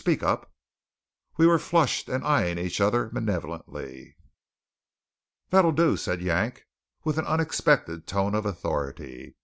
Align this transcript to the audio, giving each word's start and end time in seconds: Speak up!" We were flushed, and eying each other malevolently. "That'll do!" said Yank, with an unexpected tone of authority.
Speak 0.03 0.23
up!" 0.23 0.51
We 1.37 1.45
were 1.45 1.59
flushed, 1.59 2.09
and 2.09 2.23
eying 2.23 2.57
each 2.57 2.81
other 2.81 3.11
malevolently. 3.13 4.15
"That'll 5.51 5.71
do!" 5.73 5.95
said 5.95 6.23
Yank, 6.23 6.65
with 7.03 7.19
an 7.19 7.27
unexpected 7.27 8.07
tone 8.07 8.33
of 8.33 8.43
authority. 8.47 9.35